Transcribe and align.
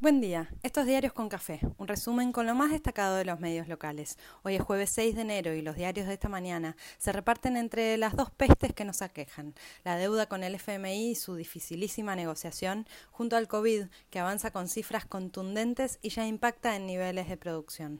Buen 0.00 0.20
día, 0.20 0.48
estos 0.62 0.86
diarios 0.86 1.12
con 1.12 1.28
café, 1.28 1.58
un 1.76 1.88
resumen 1.88 2.30
con 2.30 2.46
lo 2.46 2.54
más 2.54 2.70
destacado 2.70 3.16
de 3.16 3.24
los 3.24 3.40
medios 3.40 3.66
locales. 3.66 4.16
Hoy 4.44 4.54
es 4.54 4.62
jueves 4.62 4.90
6 4.90 5.16
de 5.16 5.22
enero 5.22 5.54
y 5.54 5.60
los 5.60 5.74
diarios 5.74 6.06
de 6.06 6.12
esta 6.12 6.28
mañana 6.28 6.76
se 6.98 7.10
reparten 7.10 7.56
entre 7.56 7.96
las 7.96 8.14
dos 8.14 8.30
pestes 8.30 8.72
que 8.72 8.84
nos 8.84 9.02
aquejan, 9.02 9.56
la 9.82 9.96
deuda 9.96 10.26
con 10.26 10.44
el 10.44 10.54
FMI 10.54 11.10
y 11.10 11.14
su 11.16 11.34
dificilísima 11.34 12.14
negociación, 12.14 12.86
junto 13.10 13.36
al 13.36 13.48
COVID, 13.48 13.86
que 14.08 14.20
avanza 14.20 14.52
con 14.52 14.68
cifras 14.68 15.04
contundentes 15.04 15.98
y 16.00 16.10
ya 16.10 16.28
impacta 16.28 16.76
en 16.76 16.86
niveles 16.86 17.28
de 17.28 17.36
producción. 17.36 17.98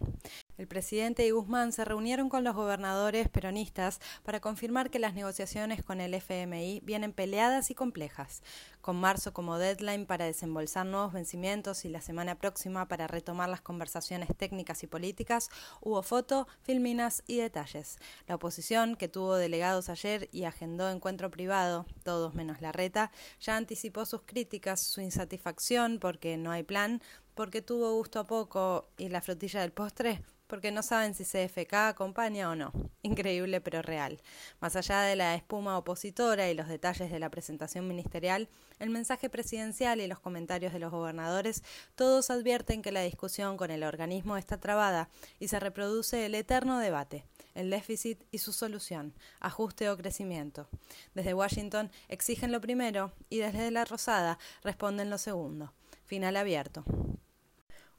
El 0.58 0.66
presidente 0.66 1.24
y 1.24 1.30
Guzmán 1.30 1.70
se 1.70 1.84
reunieron 1.84 2.28
con 2.28 2.42
los 2.42 2.56
gobernadores 2.56 3.28
peronistas 3.28 4.00
para 4.24 4.40
confirmar 4.40 4.90
que 4.90 4.98
las 4.98 5.14
negociaciones 5.14 5.84
con 5.84 6.00
el 6.00 6.14
FMI 6.14 6.80
vienen 6.84 7.12
peleadas 7.12 7.70
y 7.70 7.76
complejas, 7.76 8.42
con 8.80 8.96
marzo 8.96 9.32
como 9.32 9.56
deadline 9.56 10.04
para 10.04 10.24
desembolsar 10.24 10.84
nuevos 10.84 11.12
vencimientos 11.12 11.84
y 11.84 11.88
la 11.88 12.00
semana 12.00 12.34
próxima 12.34 12.88
para 12.88 13.06
retomar 13.06 13.48
las 13.48 13.60
conversaciones 13.60 14.30
técnicas 14.36 14.82
y 14.82 14.88
políticas, 14.88 15.48
hubo 15.80 16.02
foto, 16.02 16.48
filminas 16.62 17.22
y 17.28 17.36
detalles. 17.36 17.96
La 18.26 18.34
oposición, 18.34 18.96
que 18.96 19.06
tuvo 19.06 19.36
delegados 19.36 19.88
ayer 19.88 20.28
y 20.32 20.42
agendó 20.42 20.90
encuentro 20.90 21.30
privado, 21.30 21.86
todos 22.02 22.34
menos 22.34 22.60
la 22.60 22.72
reta, 22.72 23.12
ya 23.38 23.56
anticipó 23.56 24.04
sus 24.06 24.22
críticas, 24.22 24.80
su 24.80 25.02
insatisfacción 25.02 26.00
porque 26.00 26.36
no 26.36 26.50
hay 26.50 26.64
plan, 26.64 27.00
porque 27.36 27.62
tuvo 27.62 27.92
gusto 27.92 28.18
a 28.18 28.26
poco 28.26 28.88
y 28.98 29.08
la 29.08 29.20
frutilla 29.20 29.60
del 29.60 29.70
postre 29.70 30.20
porque 30.48 30.72
no 30.72 30.82
saben 30.82 31.14
si 31.14 31.24
CFK 31.24 31.74
acompaña 31.74 32.50
o 32.50 32.56
no. 32.56 32.72
Increíble 33.02 33.60
pero 33.60 33.82
real. 33.82 34.20
Más 34.60 34.74
allá 34.74 35.02
de 35.02 35.14
la 35.14 35.36
espuma 35.36 35.78
opositora 35.78 36.50
y 36.50 36.54
los 36.54 36.66
detalles 36.66 37.12
de 37.12 37.20
la 37.20 37.30
presentación 37.30 37.86
ministerial, 37.86 38.48
el 38.80 38.90
mensaje 38.90 39.30
presidencial 39.30 40.00
y 40.00 40.08
los 40.08 40.18
comentarios 40.18 40.72
de 40.72 40.80
los 40.80 40.90
gobernadores, 40.90 41.62
todos 41.94 42.30
advierten 42.30 42.82
que 42.82 42.90
la 42.90 43.02
discusión 43.02 43.56
con 43.56 43.70
el 43.70 43.84
organismo 43.84 44.36
está 44.36 44.58
trabada 44.58 45.08
y 45.38 45.48
se 45.48 45.60
reproduce 45.60 46.26
el 46.26 46.34
eterno 46.34 46.78
debate, 46.78 47.24
el 47.54 47.70
déficit 47.70 48.24
y 48.30 48.38
su 48.38 48.52
solución, 48.52 49.14
ajuste 49.40 49.90
o 49.90 49.96
crecimiento. 49.96 50.68
Desde 51.14 51.34
Washington 51.34 51.90
exigen 52.08 52.52
lo 52.52 52.60
primero 52.60 53.12
y 53.28 53.38
desde 53.38 53.70
la 53.70 53.84
Rosada 53.84 54.38
responden 54.64 55.10
lo 55.10 55.18
segundo. 55.18 55.72
Final 56.04 56.36
abierto. 56.36 56.84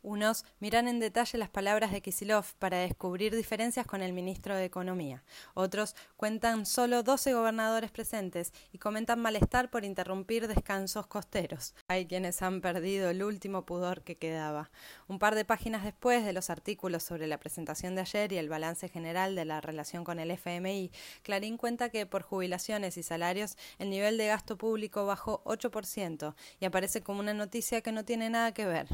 Unos 0.01 0.45
miran 0.59 0.87
en 0.87 0.99
detalle 0.99 1.37
las 1.37 1.49
palabras 1.49 1.91
de 1.91 2.01
Kisilov 2.01 2.45
para 2.57 2.77
descubrir 2.77 3.35
diferencias 3.35 3.85
con 3.85 4.01
el 4.01 4.13
ministro 4.13 4.55
de 4.55 4.63
Economía. 4.63 5.23
Otros 5.55 5.93
cuentan 6.15 6.65
solo 6.65 7.03
12 7.03 7.33
gobernadores 7.33 7.91
presentes 7.91 8.53
y 8.71 8.77
comentan 8.77 9.19
malestar 9.19 9.69
por 9.69 9.83
interrumpir 9.83 10.47
descansos 10.47 11.05
costeros. 11.07 11.75
Hay 11.89 12.05
quienes 12.05 12.41
han 12.41 12.61
perdido 12.61 13.09
el 13.09 13.23
último 13.23 13.65
pudor 13.65 14.01
que 14.03 14.15
quedaba. 14.15 14.71
Un 15.09 15.19
par 15.19 15.35
de 15.35 15.43
páginas 15.43 15.83
después 15.83 16.23
de 16.23 16.31
los 16.31 16.49
artículos 16.49 17.03
sobre 17.03 17.27
la 17.27 17.37
presentación 17.37 17.95
de 17.95 18.01
ayer 18.01 18.31
y 18.31 18.37
el 18.37 18.47
balance 18.47 18.87
general 18.87 19.35
de 19.35 19.43
la 19.43 19.59
relación 19.59 20.05
con 20.05 20.19
el 20.19 20.31
FMI, 20.31 20.91
Clarín 21.23 21.57
cuenta 21.57 21.89
que 21.89 22.05
por 22.05 22.21
jubilaciones 22.21 22.95
y 22.95 23.03
salarios 23.03 23.57
el 23.79 23.89
nivel 23.89 24.17
de 24.17 24.27
gasto 24.27 24.57
público 24.57 25.05
bajó 25.05 25.43
8% 25.43 26.35
y 26.61 26.65
aparece 26.65 27.01
como 27.01 27.19
una 27.19 27.33
noticia 27.33 27.81
que 27.81 27.91
no 27.91 28.05
tiene 28.05 28.29
nada 28.29 28.53
que 28.53 28.65
ver 28.65 28.87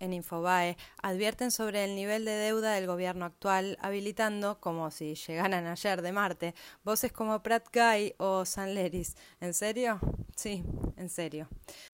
en 0.00 0.12
Infobae 0.12 0.76
advierten 1.02 1.50
sobre 1.50 1.84
el 1.84 1.94
nivel 1.94 2.24
de 2.24 2.32
deuda 2.32 2.72
del 2.72 2.86
gobierno 2.86 3.24
actual, 3.24 3.78
habilitando, 3.80 4.60
como 4.60 4.90
si 4.90 5.14
llegaran 5.14 5.66
ayer 5.66 6.02
de 6.02 6.12
Marte, 6.12 6.54
voces 6.84 7.12
como 7.12 7.42
Pratt 7.42 7.66
Guy 7.72 8.14
o 8.18 8.44
San 8.44 8.74
Leris. 8.74 9.16
¿En 9.40 9.54
serio? 9.54 10.00
Sí, 10.36 10.62
en 10.96 11.08
serio. 11.08 11.48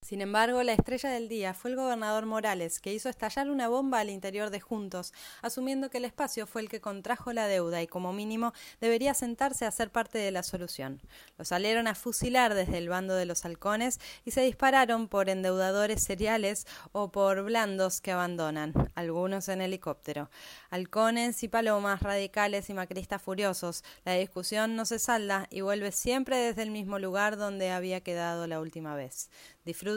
Sin 0.04 0.20
embargo, 0.20 0.62
la 0.62 0.74
estrella 0.74 1.08
del 1.08 1.30
día 1.30 1.54
fue 1.54 1.70
el 1.70 1.78
gobernador 1.78 2.26
Morales, 2.26 2.78
que 2.78 2.92
hizo 2.92 3.08
estallar 3.08 3.48
una 3.48 3.68
bomba 3.68 4.00
al 4.00 4.10
interior 4.10 4.50
de 4.50 4.60
Juntos, 4.60 5.14
asumiendo 5.40 5.88
que 5.88 5.96
el 5.96 6.04
espacio 6.04 6.46
fue 6.46 6.60
el 6.60 6.68
que 6.68 6.82
contrajo 6.82 7.32
la 7.32 7.46
deuda 7.46 7.80
y 7.80 7.86
como 7.86 8.12
mínimo 8.12 8.52
debería 8.82 9.14
sentarse 9.14 9.64
a 9.64 9.70
ser 9.70 9.90
parte 9.90 10.18
de 10.18 10.30
la 10.30 10.42
solución. 10.42 11.00
Lo 11.38 11.46
salieron 11.46 11.86
a 11.86 11.94
fusilar 11.94 12.52
desde 12.52 12.76
el 12.76 12.90
bando 12.90 13.14
de 13.14 13.24
los 13.24 13.46
halcones 13.46 13.98
y 14.26 14.32
se 14.32 14.42
dispararon 14.42 15.08
por 15.08 15.30
endeudadores 15.30 16.02
seriales 16.02 16.66
o 16.92 17.10
por 17.10 17.42
blandos 17.42 18.02
que 18.02 18.12
abandonan, 18.12 18.74
algunos 18.94 19.48
en 19.48 19.62
helicóptero. 19.62 20.28
Halcones 20.68 21.42
y 21.42 21.48
palomas 21.48 22.02
radicales 22.02 22.68
y 22.68 22.74
macristas 22.74 23.22
furiosos. 23.22 23.82
La 24.04 24.12
discusión 24.12 24.76
no 24.76 24.84
se 24.84 24.98
salda 24.98 25.46
y 25.48 25.62
vuelve 25.62 25.92
siempre 25.92 26.36
desde 26.36 26.62
el 26.62 26.72
mismo 26.72 26.98
lugar 26.98 27.38
donde 27.38 27.70
había 27.70 28.02
quedado 28.02 28.46
la 28.46 28.60
última 28.60 28.94
vez. 28.94 29.30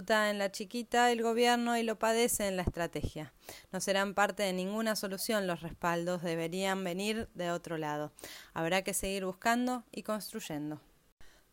En 0.07 0.37
la 0.37 0.51
chiquita 0.51 1.11
el 1.11 1.21
gobierno 1.21 1.77
y 1.77 1.83
lo 1.83 1.99
padece 1.99 2.47
en 2.47 2.55
la 2.55 2.63
estrategia. 2.63 3.33
No 3.71 3.81
serán 3.81 4.13
parte 4.13 4.43
de 4.43 4.53
ninguna 4.53 4.95
solución 4.95 5.47
los 5.47 5.61
respaldos, 5.61 6.21
deberían 6.21 6.83
venir 6.83 7.29
de 7.33 7.51
otro 7.51 7.77
lado. 7.77 8.11
Habrá 8.53 8.83
que 8.83 8.93
seguir 8.93 9.25
buscando 9.25 9.83
y 9.91 10.03
construyendo. 10.03 10.79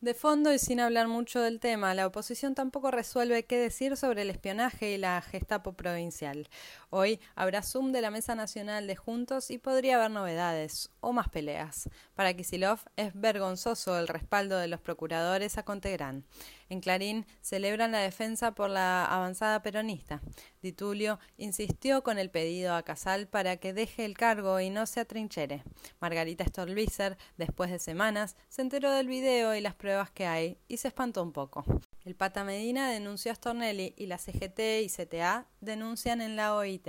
De 0.05 0.13
fondo 0.13 0.53
y 0.53 0.59
sin 0.59 0.81
hablar 0.81 1.09
mucho 1.09 1.41
del 1.41 1.61
tema, 1.61 1.95
la 1.95 2.07
oposición 2.07 2.55
tampoco 2.55 2.91
resuelve 2.91 3.47
qué 3.47 3.57
decir 3.57 3.97
sobre 3.97 4.21
el 4.21 4.29
espionaje 4.29 4.91
y 4.91 4.99
la 4.99 5.23
Gestapo 5.23 5.73
provincial. 5.73 6.51
Hoy 6.91 7.21
habrá 7.35 7.63
Zoom 7.63 7.91
de 7.91 8.03
la 8.03 8.11
Mesa 8.11 8.35
Nacional 8.35 8.87
de 8.87 8.97
Juntos 8.97 9.51
y 9.51 9.57
podría 9.57 9.97
haber 9.97 10.11
novedades 10.11 10.91
o 11.01 11.15
más 11.15 11.31
peleas. 11.31 11.89
Para 12.15 12.35
Kisilov 12.35 12.81
es 12.97 13.19
vergonzoso 13.19 13.99
el 13.99 14.07
respaldo 14.07 14.59
de 14.59 14.69
los 14.69 14.79
procuradores 14.79 15.57
a 15.57 15.65
Contegrán. 15.65 16.27
En 16.69 16.81
Clarín 16.81 17.25
celebran 17.41 17.93
la 17.93 17.99
defensa 17.99 18.55
por 18.55 18.69
la 18.69 19.05
avanzada 19.05 19.63
peronista. 19.63 20.21
Ditulio 20.63 21.19
insistió 21.37 22.03
con 22.03 22.19
el 22.19 22.31
pedido 22.31 22.75
a 22.75 22.83
Casal 22.83 23.27
para 23.27 23.59
que 23.59 23.73
deje 23.73 24.05
el 24.05 24.17
cargo 24.17 24.61
y 24.61 24.71
no 24.71 24.87
se 24.87 25.01
atrinchere. 25.01 25.63
Margarita 26.01 26.45
Stolbizer, 26.45 27.17
después 27.37 27.71
de 27.71 27.79
semanas, 27.79 28.37
se 28.49 28.63
enteró 28.63 28.91
del 28.91 29.09
video 29.09 29.55
y 29.55 29.61
las 29.61 29.75
pruebas 29.75 29.94
que 30.11 30.27
hay 30.27 30.59
y 30.69 30.79
se 30.79 30.89
espantó 30.89 31.23
un 31.23 31.33
poco. 31.33 31.65
El 32.05 32.15
Pata 32.15 32.45
Medina 32.45 32.91
denunció 32.91 33.33
a 33.33 33.35
Stornelli 33.35 33.95
y 33.97 34.07
la 34.07 34.19
CGT 34.19 34.83
y 34.83 34.89
CTA 34.89 35.47
denuncian 35.61 36.21
en 36.21 36.37
la 36.37 36.55
OIT. 36.55 36.89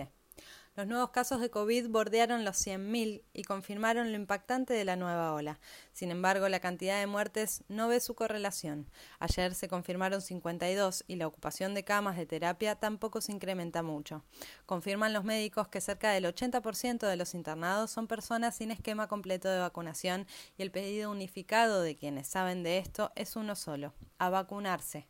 Los 0.75 0.87
nuevos 0.87 1.11
casos 1.11 1.39
de 1.39 1.49
COVID 1.49 1.87
bordearon 1.87 2.43
los 2.43 2.57
100.000 2.57 3.23
y 3.31 3.43
confirmaron 3.43 4.11
lo 4.11 4.17
impactante 4.17 4.73
de 4.73 4.83
la 4.83 4.97
nueva 4.97 5.31
ola. 5.31 5.57
Sin 5.93 6.11
embargo, 6.11 6.49
la 6.49 6.59
cantidad 6.59 6.99
de 6.99 7.07
muertes 7.07 7.63
no 7.69 7.87
ve 7.87 8.01
su 8.01 8.13
correlación. 8.13 8.85
Ayer 9.19 9.55
se 9.55 9.69
confirmaron 9.69 10.21
52 10.21 11.05
y 11.07 11.15
la 11.15 11.27
ocupación 11.27 11.75
de 11.75 11.85
camas 11.85 12.17
de 12.17 12.25
terapia 12.25 12.75
tampoco 12.75 13.21
se 13.21 13.31
incrementa 13.31 13.83
mucho. 13.83 14.25
Confirman 14.65 15.13
los 15.13 15.23
médicos 15.23 15.69
que 15.69 15.79
cerca 15.79 16.11
del 16.11 16.25
80% 16.25 17.07
de 17.07 17.15
los 17.15 17.35
internados 17.35 17.89
son 17.91 18.07
personas 18.07 18.57
sin 18.57 18.69
esquema 18.71 19.07
completo 19.07 19.47
de 19.47 19.59
vacunación 19.59 20.27
y 20.57 20.63
el 20.63 20.71
pedido 20.71 21.09
unificado 21.09 21.83
de 21.83 21.95
quienes 21.95 22.27
saben 22.27 22.63
de 22.63 22.79
esto 22.79 23.13
es 23.15 23.37
uno 23.37 23.55
solo, 23.55 23.93
a 24.17 24.29
vacunarse 24.29 25.07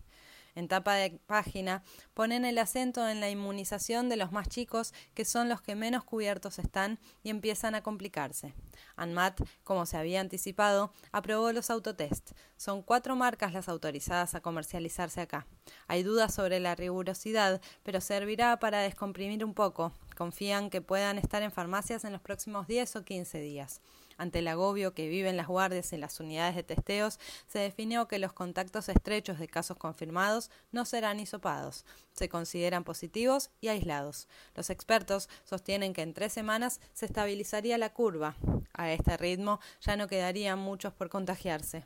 en 0.55 0.67
tapa 0.67 0.95
de 0.95 1.19
página, 1.27 1.83
ponen 2.13 2.45
el 2.45 2.57
acento 2.57 3.07
en 3.07 3.19
la 3.19 3.29
inmunización 3.29 4.09
de 4.09 4.17
los 4.17 4.31
más 4.31 4.49
chicos, 4.49 4.93
que 5.13 5.25
son 5.25 5.49
los 5.49 5.61
que 5.61 5.75
menos 5.75 6.03
cubiertos 6.03 6.59
están 6.59 6.99
y 7.23 7.29
empiezan 7.29 7.75
a 7.75 7.83
complicarse. 7.83 8.53
ANMAT, 8.95 9.41
como 9.63 9.85
se 9.85 9.97
había 9.97 10.21
anticipado, 10.21 10.91
aprobó 11.11 11.51
los 11.51 11.69
autotest. 11.69 12.31
Son 12.57 12.81
cuatro 12.81 13.15
marcas 13.15 13.53
las 13.53 13.69
autorizadas 13.69 14.35
a 14.35 14.41
comercializarse 14.41 15.21
acá. 15.21 15.45
Hay 15.87 16.03
dudas 16.03 16.33
sobre 16.33 16.59
la 16.59 16.75
rigurosidad, 16.75 17.61
pero 17.83 18.01
servirá 18.01 18.57
para 18.59 18.79
descomprimir 18.79 19.43
un 19.43 19.53
poco. 19.53 19.93
Confían 20.15 20.69
que 20.69 20.81
puedan 20.81 21.17
estar 21.17 21.43
en 21.43 21.51
farmacias 21.51 22.05
en 22.05 22.13
los 22.13 22.21
próximos 22.21 22.67
10 22.67 22.95
o 22.95 23.03
15 23.03 23.39
días. 23.39 23.81
Ante 24.17 24.39
el 24.39 24.47
agobio 24.47 24.93
que 24.93 25.09
viven 25.09 25.37
las 25.37 25.47
guardias 25.47 25.93
en 25.93 26.01
las 26.01 26.19
unidades 26.19 26.55
de 26.55 26.63
testeos, 26.63 27.19
se 27.47 27.59
definió 27.59 28.07
que 28.07 28.19
los 28.19 28.33
contactos 28.33 28.89
estrechos 28.89 29.39
de 29.39 29.47
casos 29.47 29.77
confirmados 29.77 30.51
no 30.71 30.85
serán 30.85 31.19
hisopados. 31.19 31.85
Se 32.13 32.29
consideran 32.29 32.83
positivos 32.83 33.49
y 33.61 33.67
aislados. 33.67 34.27
Los 34.55 34.69
expertos 34.69 35.29
sostienen 35.43 35.93
que 35.93 36.01
en 36.01 36.13
tres 36.13 36.33
semanas 36.33 36.79
se 36.93 37.05
estabilizaría 37.05 37.77
la 37.77 37.93
curva. 37.93 38.35
A 38.73 38.91
este 38.91 39.17
ritmo 39.17 39.59
ya 39.81 39.97
no 39.97 40.07
quedarían 40.07 40.59
muchos 40.59 40.93
por 40.93 41.09
contagiarse. 41.09 41.85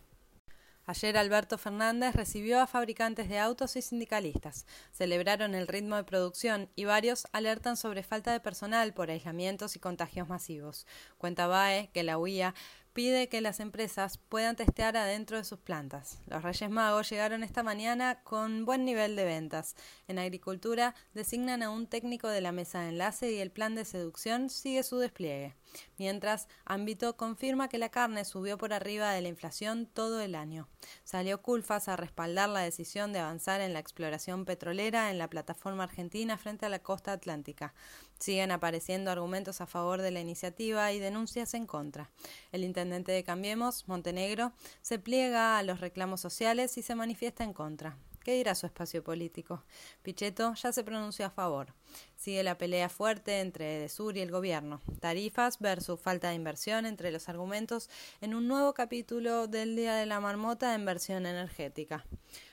Ayer 0.89 1.17
Alberto 1.17 1.59
Fernández 1.59 2.15
recibió 2.15 2.59
a 2.59 2.65
fabricantes 2.65 3.29
de 3.29 3.37
autos 3.37 3.75
y 3.75 3.83
sindicalistas. 3.83 4.65
Celebraron 4.91 5.53
el 5.53 5.67
ritmo 5.67 5.97
de 5.97 6.03
producción 6.03 6.67
y 6.75 6.85
varios 6.85 7.27
alertan 7.31 7.77
sobre 7.77 8.01
falta 8.01 8.31
de 8.31 8.39
personal 8.39 8.91
por 8.95 9.11
aislamientos 9.11 9.75
y 9.75 9.79
contagios 9.79 10.27
masivos. 10.29 10.87
Cuenta 11.19 11.45
BAE 11.45 11.91
que 11.93 12.01
la 12.01 12.17
UIA 12.17 12.55
pide 12.99 13.29
que 13.29 13.39
las 13.39 13.61
empresas 13.61 14.17
puedan 14.17 14.57
testear 14.57 14.97
adentro 14.97 15.37
de 15.37 15.45
sus 15.45 15.57
plantas. 15.57 16.19
Los 16.27 16.43
Reyes 16.43 16.69
Magos 16.69 17.09
llegaron 17.09 17.43
esta 17.43 17.63
mañana 17.63 18.19
con 18.25 18.65
buen 18.65 18.83
nivel 18.83 19.15
de 19.15 19.23
ventas. 19.23 19.77
En 20.09 20.19
agricultura 20.19 20.93
designan 21.13 21.63
a 21.63 21.69
un 21.69 21.87
técnico 21.87 22.27
de 22.27 22.41
la 22.41 22.51
mesa 22.51 22.81
de 22.81 22.89
enlace 22.89 23.31
y 23.31 23.37
el 23.37 23.51
plan 23.51 23.73
de 23.73 23.85
seducción 23.85 24.49
sigue 24.49 24.83
su 24.83 24.97
despliegue. 24.97 25.55
mientras 25.97 26.47
Ámbito 26.65 27.15
confirma 27.15 27.69
que 27.69 27.77
la 27.77 27.89
carne 27.89 28.25
subió 28.25 28.57
por 28.57 28.73
arriba 28.73 29.11
de 29.11 29.21
la 29.21 29.27
inflación 29.29 29.85
todo 29.85 30.19
el 30.19 30.35
año. 30.35 30.67
Salió 31.03 31.41
Culfas 31.41 31.87
a 31.87 31.95
respaldar 31.95 32.49
la 32.49 32.61
decisión 32.61 33.13
de 33.13 33.19
avanzar 33.19 33.61
en 33.61 33.73
la 33.73 33.79
exploración 33.79 34.45
petrolera 34.45 35.11
en 35.11 35.19
la 35.19 35.29
plataforma 35.29 35.83
argentina 35.83 36.37
frente 36.37 36.65
a 36.65 36.69
la 36.69 36.79
costa 36.79 37.11
atlántica. 37.11 37.73
Siguen 38.19 38.51
apareciendo 38.51 39.11
argumentos 39.11 39.61
a 39.61 39.65
favor 39.65 40.01
de 40.01 40.11
la 40.11 40.19
iniciativa 40.19 40.91
y 40.91 40.99
denuncias 40.99 41.53
en 41.53 41.65
contra. 41.65 42.11
El 42.51 42.63
intendente 42.63 43.11
de 43.11 43.23
Cambiemos, 43.23 43.87
Montenegro, 43.87 44.51
se 44.81 44.99
pliega 44.99 45.57
a 45.57 45.63
los 45.63 45.79
reclamos 45.79 46.21
sociales 46.21 46.77
y 46.77 46.81
se 46.81 46.95
manifiesta 46.95 47.43
en 47.43 47.53
contra. 47.53 47.97
¿Qué 48.23 48.33
dirá 48.33 48.53
su 48.53 48.65
espacio 48.65 49.03
político? 49.03 49.63
Pichetto 50.03 50.53
ya 50.53 50.73
se 50.73 50.83
pronunció 50.83 51.25
a 51.25 51.29
favor. 51.29 51.73
Sigue 52.17 52.43
la 52.43 52.57
pelea 52.57 52.89
fuerte 52.89 53.39
entre 53.39 53.87
Sur 53.87 54.17
y 54.17 54.19
el 54.19 54.29
gobierno. 54.29 54.81
Tarifas 54.99 55.57
versus 55.59 55.99
falta 55.99 56.29
de 56.29 56.35
inversión 56.35 56.85
entre 56.85 57.11
los 57.11 57.29
argumentos 57.29 57.89
en 58.19 58.35
un 58.35 58.47
nuevo 58.47 58.73
capítulo 58.73 59.47
del 59.47 59.75
Día 59.75 59.95
de 59.95 60.05
la 60.05 60.19
Marmota 60.19 60.75
en 60.75 60.85
versión 60.85 61.25
energética. 61.25 62.05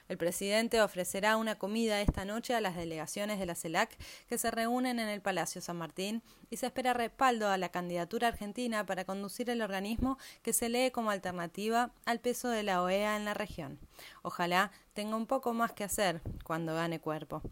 El 0.09 0.19
presidente 0.19 0.81
ofrecerá 0.81 1.37
una 1.37 1.57
comida 1.57 2.01
esta 2.01 2.25
noche 2.25 2.55
a 2.55 2.61
las 2.61 2.77
delegaciones 2.77 3.39
de 3.39 3.47
la 3.47 3.55
CELAC 3.55 3.97
que 4.29 4.39
se 4.39 4.51
reúnen 4.51 5.01
en 5.01 5.09
el 5.09 5.21
Palacio 5.21 5.61
San 5.61 5.79
Martín 5.79 6.23
y 6.49 6.59
se 6.59 6.67
espera 6.67 6.93
respaldo 6.93 7.49
a 7.49 7.59
la 7.59 7.71
candidatura 7.71 8.29
argentina 8.29 8.87
para 8.87 9.05
conducir 9.05 9.51
el 9.51 9.63
organismo 9.63 10.19
que 10.43 10.53
se 10.53 10.69
lee 10.69 10.91
como 10.93 11.11
alternativa 11.11 11.93
al 12.05 12.21
peso 12.21 12.49
de 12.49 12.63
la 12.63 12.83
OEA 12.83 13.17
en 13.17 13.25
la 13.25 13.35
región. 13.35 13.81
Ojalá 14.23 14.71
tenga 14.95 15.17
un 15.17 15.27
poco 15.27 15.53
más 15.53 15.73
que 15.73 15.85
hacer 15.85 16.21
cuando 16.45 16.75
gane 16.75 17.01
cuerpo. 17.01 17.43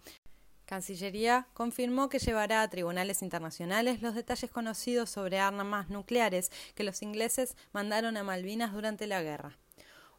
Cancillería 0.64 1.46
confirmó 1.52 2.08
que 2.08 2.18
llevará 2.18 2.62
a 2.62 2.70
tribunales 2.70 3.20
internacionales 3.20 4.00
los 4.00 4.14
detalles 4.14 4.50
conocidos 4.50 5.10
sobre 5.10 5.38
armas 5.38 5.90
nucleares 5.90 6.50
que 6.74 6.84
los 6.84 7.02
ingleses 7.02 7.56
mandaron 7.72 8.16
a 8.16 8.24
Malvinas 8.24 8.72
durante 8.72 9.06
la 9.06 9.22
guerra. 9.22 9.58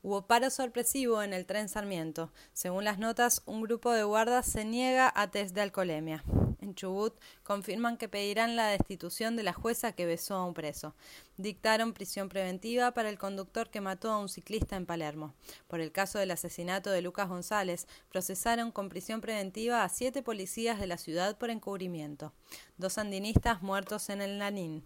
Hubo 0.06 0.28
paro 0.28 0.52
sorpresivo 0.52 1.24
en 1.24 1.34
el 1.34 1.48
tren 1.48 1.68
Sarmiento. 1.68 2.32
Según 2.54 2.84
las 2.84 3.00
notas, 3.00 3.42
un 3.48 3.62
grupo 3.62 3.92
de 3.92 4.04
guardas 4.04 4.46
se 4.46 4.64
niega 4.64 5.12
a 5.16 5.32
test 5.32 5.56
de 5.56 5.62
alcoholemia. 5.62 6.24
En 6.62 6.76
Chubut 6.76 7.20
confirman 7.42 7.98
que 7.98 8.08
pedirán 8.08 8.56
la 8.56 8.68
destitución 8.68 9.36
de 9.36 9.42
la 9.42 9.52
jueza 9.52 9.94
que 9.94 10.06
besó 10.06 10.36
a 10.36 10.46
un 10.46 10.54
preso. 10.54 10.94
Dictaron 11.38 11.94
prisión 11.94 12.30
preventiva 12.30 12.92
para 12.92 13.10
el 13.10 13.18
conductor 13.18 13.72
que 13.72 13.82
mató 13.82 14.12
a 14.12 14.20
un 14.20 14.30
ciclista 14.30 14.76
en 14.76 14.86
Palermo. 14.86 15.34
Por 15.68 15.80
el 15.80 15.92
caso 15.92 16.20
del 16.20 16.30
asesinato 16.30 16.92
de 16.92 17.02
Lucas 17.02 17.28
González, 17.28 17.88
procesaron 18.12 18.72
con 18.72 18.90
prisión 18.90 19.22
preventiva 19.22 19.84
a 19.84 19.90
siete 19.90 20.22
policías 20.22 20.80
de 20.80 20.86
la 20.86 21.00
ciudad 21.00 21.36
por 21.40 21.50
encubrimiento. 21.50 22.32
Dos 22.78 22.94
sandinistas 22.94 23.64
muertos 23.64 24.10
en 24.10 24.22
el 24.22 24.38
Lanín. 24.38 24.86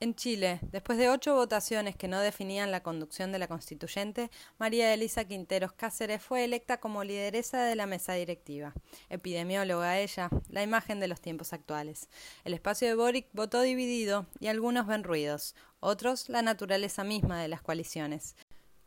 En 0.00 0.14
Chile, 0.14 0.60
después 0.70 0.96
de 0.96 1.10
ocho 1.10 1.34
votaciones 1.34 1.96
que 1.96 2.06
no 2.06 2.20
definían 2.20 2.70
la 2.70 2.84
conducción 2.84 3.32
de 3.32 3.40
la 3.40 3.48
constituyente, 3.48 4.30
María 4.56 4.94
Elisa 4.94 5.24
Quinteros 5.24 5.72
Cáceres 5.72 6.22
fue 6.22 6.44
electa 6.44 6.78
como 6.78 7.02
lideresa 7.02 7.64
de 7.64 7.74
la 7.74 7.86
mesa 7.86 8.12
directiva. 8.12 8.74
Epidemióloga 9.08 9.98
ella, 9.98 10.30
la 10.50 10.62
imagen 10.62 11.00
de 11.00 11.08
los 11.08 11.20
tiempos 11.20 11.52
actuales. 11.52 12.08
El 12.44 12.54
espacio 12.54 12.86
de 12.86 12.94
Boric 12.94 13.26
votó 13.32 13.60
dividido 13.60 14.28
y 14.38 14.46
algunos 14.46 14.86
ven 14.86 15.02
ruidos, 15.02 15.56
otros 15.80 16.28
la 16.28 16.42
naturaleza 16.42 17.02
misma 17.02 17.42
de 17.42 17.48
las 17.48 17.60
coaliciones. 17.60 18.36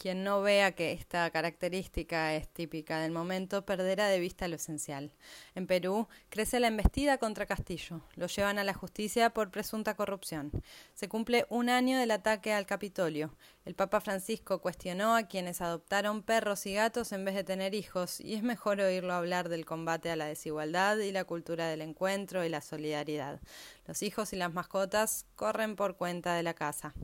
Quien 0.02 0.24
no 0.24 0.42
vea 0.42 0.72
que 0.72 0.94
esta 0.94 1.30
característica 1.30 2.34
es 2.34 2.48
típica 2.50 3.00
del 3.02 3.12
momento 3.12 3.68
perderá 3.68 4.08
de 4.08 4.20
vista 4.20 4.48
lo 4.48 4.56
esencial. 4.56 5.12
En 5.54 5.68
Perú 5.68 6.08
crece 6.30 6.60
la 6.60 6.70
embestida 6.70 7.20
contra 7.20 7.46
Castillo. 7.46 8.02
Lo 8.16 8.26
llevan 8.26 8.58
a 8.58 8.64
la 8.64 8.74
justicia 8.74 9.30
por 9.30 9.52
presunta 9.52 9.96
corrupción. 9.96 10.52
Se 10.96 11.08
cumple 11.08 11.46
un 11.50 11.70
año 11.70 12.00
del 12.00 12.10
ataque 12.10 12.52
al 12.52 12.66
Capitolio. 12.66 13.36
El 13.64 13.76
Papa 13.76 14.02
Francisco 14.02 14.60
cuestionó 14.60 15.16
a 15.16 15.28
quienes 15.28 15.62
adoptaron 15.62 16.24
perros 16.24 16.66
y 16.66 16.74
gatos 16.74 17.12
en 17.12 17.24
vez 17.24 17.36
de 17.36 17.44
tener 17.44 17.76
hijos, 17.76 18.20
y 18.22 18.34
es 18.34 18.42
mejor 18.42 18.82
oírlo 18.82 19.14
hablar 19.14 19.50
del 19.50 19.68
combate 19.68 20.10
a 20.10 20.16
la 20.16 20.26
desigualdad 20.26 20.98
y 20.98 21.12
la 21.12 21.26
cultura 21.26 21.68
del 21.68 21.82
encuentro 21.82 22.44
y 22.44 22.50
la 22.50 22.62
solidaridad. 22.62 23.40
Los 23.86 24.02
hijos 24.02 24.34
y 24.34 24.36
las 24.36 24.52
mascotas 24.52 25.28
corren 25.36 25.76
por 25.76 25.96
cuenta 25.96 26.34
de 26.34 26.42
la 26.42 26.56
casa. 26.56 26.96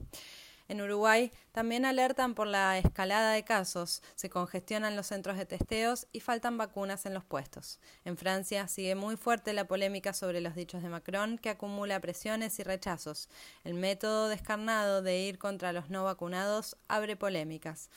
En 0.67 0.81
Uruguay 0.81 1.31
también 1.51 1.85
alertan 1.85 2.35
por 2.35 2.47
la 2.47 2.77
escalada 2.77 3.31
de 3.31 3.43
casos, 3.43 4.03
se 4.15 4.29
congestionan 4.29 4.95
los 4.95 5.07
centros 5.07 5.37
de 5.37 5.45
testeos 5.45 6.07
y 6.11 6.19
faltan 6.19 6.57
vacunas 6.57 7.05
en 7.05 7.13
los 7.13 7.23
puestos. 7.23 7.79
En 8.05 8.17
Francia 8.17 8.67
sigue 8.67 8.95
muy 8.95 9.15
fuerte 9.15 9.53
la 9.53 9.67
polémica 9.67 10.13
sobre 10.13 10.41
los 10.41 10.55
dichos 10.55 10.83
de 10.83 10.89
Macron 10.89 11.37
que 11.37 11.49
acumula 11.49 11.99
presiones 11.99 12.59
y 12.59 12.63
rechazos. 12.63 13.29
El 13.63 13.75
método 13.75 14.27
descarnado 14.27 15.01
de 15.01 15.19
ir 15.19 15.39
contra 15.39 15.71
los 15.71 15.89
no 15.89 16.03
vacunados 16.03 16.77
abre 16.87 17.15
polémicas. 17.15 17.89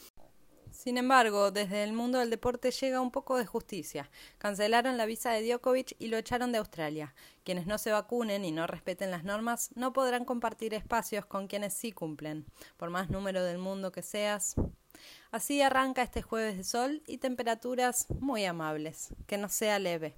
Sin 0.81 0.97
embargo, 0.97 1.51
desde 1.51 1.85
el 1.85 1.93
mundo 1.93 2.21
del 2.21 2.31
deporte 2.31 2.71
llega 2.71 3.03
un 3.03 3.11
poco 3.11 3.37
de 3.37 3.45
justicia. 3.45 4.11
Cancelaron 4.39 4.97
la 4.97 5.05
visa 5.05 5.31
de 5.31 5.47
Djokovic 5.47 5.95
y 5.99 6.07
lo 6.07 6.17
echaron 6.17 6.53
de 6.53 6.59
Australia. 6.59 7.15
Quienes 7.45 7.67
no 7.67 7.77
se 7.77 7.93
vacunen 7.93 8.47
y 8.47 8.51
no 8.51 8.67
respeten 8.67 9.11
las 9.11 9.23
normas 9.23 9.73
no 9.75 9.93
podrán 9.93 10.25
compartir 10.25 10.73
espacios 10.73 11.27
con 11.27 11.49
quienes 11.49 11.75
sí 11.75 11.93
cumplen, 11.93 12.47
por 12.79 12.89
más 12.89 13.11
número 13.11 13.45
del 13.45 13.59
mundo 13.59 13.93
que 13.93 14.01
seas. 14.01 14.55
Así 15.31 15.61
arranca 15.61 16.01
este 16.01 16.23
jueves 16.23 16.57
de 16.57 16.65
sol 16.65 17.03
y 17.07 17.19
temperaturas 17.19 18.07
muy 18.19 18.47
amables. 18.47 19.09
Que 19.27 19.37
no 19.37 19.51
sea 19.51 19.79
leve. 19.79 20.15